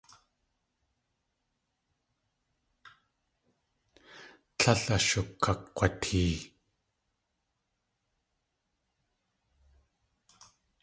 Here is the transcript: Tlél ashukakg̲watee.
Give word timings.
Tlél 4.57 4.83
ashukakg̲watee. 4.95 6.35